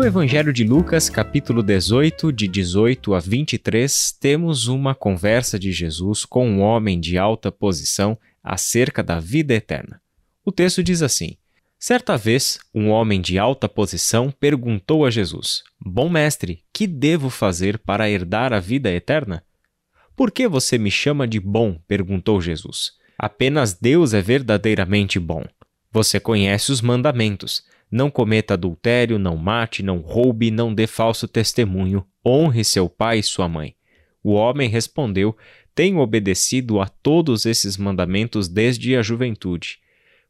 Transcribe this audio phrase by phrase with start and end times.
[0.00, 6.24] No Evangelho de Lucas, capítulo 18, de 18 a 23, temos uma conversa de Jesus
[6.24, 10.00] com um homem de alta posição acerca da vida eterna.
[10.42, 11.36] O texto diz assim:
[11.78, 17.76] Certa vez, um homem de alta posição perguntou a Jesus: Bom mestre, que devo fazer
[17.76, 19.44] para herdar a vida eterna?
[20.16, 21.78] Por que você me chama de bom?
[21.86, 22.92] perguntou Jesus.
[23.18, 25.44] Apenas Deus é verdadeiramente bom.
[25.92, 32.06] Você conhece os mandamentos não cometa adultério, não mate, não roube, não dê falso testemunho,
[32.24, 33.74] honre seu pai e sua mãe.
[34.22, 35.36] O homem respondeu:
[35.74, 39.78] Tenho obedecido a todos esses mandamentos desde a juventude.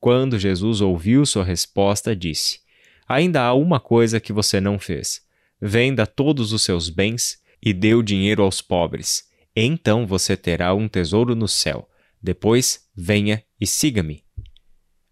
[0.00, 2.60] Quando Jesus ouviu sua resposta, disse:
[3.06, 5.22] Ainda há uma coisa que você não fez.
[5.60, 9.24] Venda todos os seus bens e dê o dinheiro aos pobres.
[9.54, 11.88] Então você terá um tesouro no céu.
[12.20, 14.23] Depois, venha e siga-me.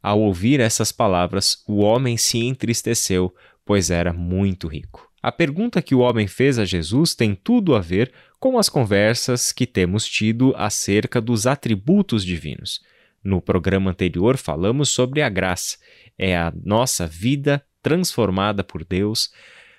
[0.03, 3.33] Ao ouvir essas palavras, o homem se entristeceu,
[3.65, 5.09] pois era muito rico.
[5.23, 9.53] A pergunta que o homem fez a Jesus tem tudo a ver com as conversas
[9.53, 12.81] que temos tido acerca dos atributos divinos.
[13.23, 15.79] No programa anterior falamos sobre a graça.
[16.19, 19.31] É a nossa vida transformada por Deus,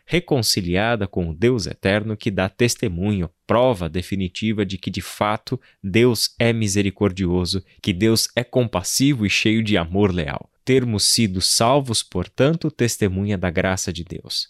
[0.05, 6.35] reconciliada com o Deus eterno que dá testemunho, prova definitiva de que de fato Deus
[6.37, 10.49] é misericordioso, que Deus é compassivo e cheio de amor leal.
[10.65, 14.47] Termos sido salvos, portanto, testemunha da graça de Deus.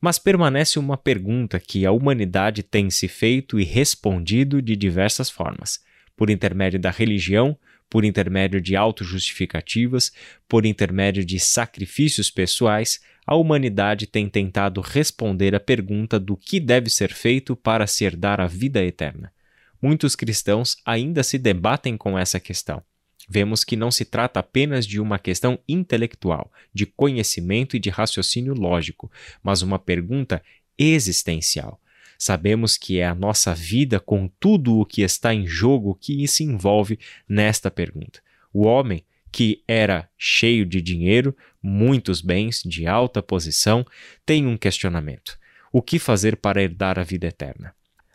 [0.00, 5.80] Mas permanece uma pergunta que a humanidade tem se feito e respondido de diversas formas,
[6.16, 7.56] por intermédio da religião,
[7.88, 10.12] por intermédio de autojustificativas,
[10.48, 16.90] por intermédio de sacrifícios pessoais, a humanidade tem tentado responder à pergunta do que deve
[16.90, 19.32] ser feito para se herdar a vida eterna.
[19.80, 22.82] Muitos cristãos ainda se debatem com essa questão.
[23.28, 28.54] Vemos que não se trata apenas de uma questão intelectual, de conhecimento e de raciocínio
[28.54, 29.10] lógico,
[29.42, 30.42] mas uma pergunta
[30.78, 31.80] existencial.
[32.18, 36.44] Sabemos que é a nossa vida com tudo o que está em jogo que se
[36.44, 36.98] envolve
[37.28, 38.20] nesta pergunta.
[38.52, 43.84] O homem, que era cheio de dinheiro, muitos bens, de alta posição,
[44.24, 45.38] tem um questionamento:
[45.72, 47.74] o que fazer para herdar a vida eterna?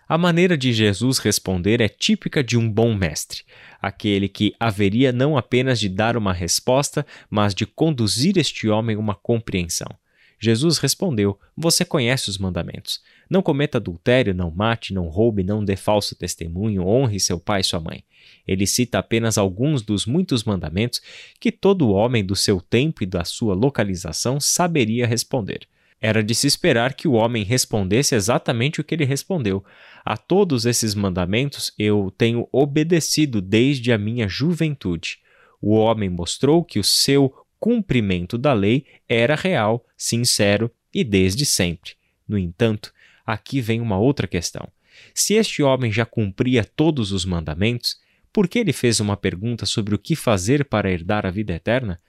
[0.10, 3.44] A maneira de Jesus responder é típica de um bom mestre,
[3.80, 9.00] aquele que haveria não apenas de dar uma resposta, mas de conduzir este homem a
[9.00, 9.99] uma compreensão.
[10.40, 13.02] Jesus respondeu: Você conhece os mandamentos.
[13.30, 17.64] Não cometa adultério, não mate, não roube, não dê falso testemunho, honre seu pai e
[17.64, 18.04] sua mãe.
[18.48, 21.02] Ele cita apenas alguns dos muitos mandamentos
[21.40, 25.68] que todo homem do seu tempo e da sua localização saberia responder.
[26.02, 29.64] Era de se esperar que o homem respondesse exatamente o que ele respondeu.
[30.06, 35.20] A todos esses mandamentos eu tenho obedecido desde a minha juventude.
[35.62, 41.92] O homem mostrou que o seu cumprimento da lei era real, sincero e desde sempre.
[42.28, 42.94] No entanto,
[43.26, 44.70] aqui vem uma outra questão.
[45.14, 47.98] Se este homem já cumpria todos os mandamentos,
[48.32, 52.00] por que ele fez uma pergunta sobre o que fazer para herdar a vida eterna?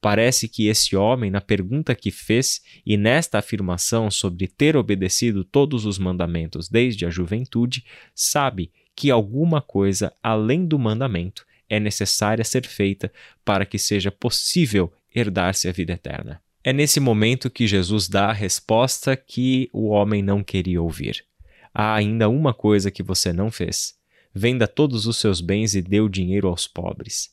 [0.00, 5.84] Parece que esse homem, na pergunta que fez e nesta afirmação sobre ter obedecido todos
[5.84, 12.66] os mandamentos desde a juventude, sabe que alguma coisa além do mandamento é necessária ser
[12.66, 13.12] feita
[13.44, 16.40] para que seja possível herdar-se a vida eterna.
[16.62, 21.24] É nesse momento que Jesus dá a resposta que o homem não queria ouvir.
[21.72, 23.94] Há ainda uma coisa que você não fez.
[24.34, 27.30] Venda todos os seus bens e dê o dinheiro aos pobres.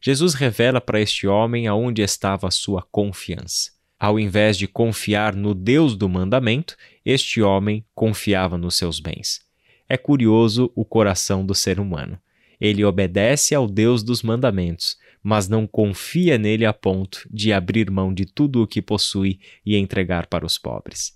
[0.00, 3.70] Jesus revela para este homem aonde estava a sua confiança.
[3.98, 9.40] Ao invés de confiar no Deus do mandamento, este homem confiava nos seus bens.
[9.88, 12.18] É curioso o coração do ser humano.
[12.64, 18.10] Ele obedece ao Deus dos mandamentos, mas não confia nele a ponto de abrir mão
[18.10, 21.12] de tudo o que possui e entregar para os pobres.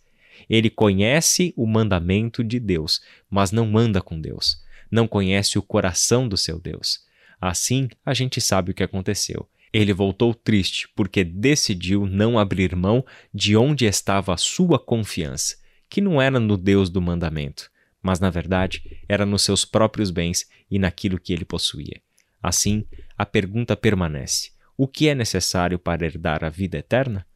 [0.46, 3.00] Ele conhece o mandamento de Deus,
[3.30, 4.62] mas não anda com Deus.
[4.90, 6.98] Não conhece o coração do seu Deus.
[7.40, 9.48] Assim, a gente sabe o que aconteceu.
[9.72, 13.02] Ele voltou triste porque decidiu não abrir mão
[13.32, 15.56] de onde estava a sua confiança,
[15.88, 17.70] que não era no Deus do mandamento,
[18.08, 22.00] mas na verdade era nos seus próprios bens e naquilo que ele possuía.
[22.42, 22.86] Assim,
[23.18, 27.26] a pergunta permanece: o que é necessário para herdar a vida eterna?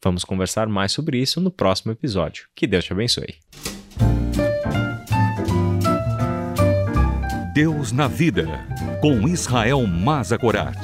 [0.00, 2.46] Vamos conversar mais sobre isso no próximo episódio.
[2.54, 3.34] Que Deus te abençoe.
[7.52, 8.46] Deus na Vida,
[9.00, 10.78] com Israel Mazakorat.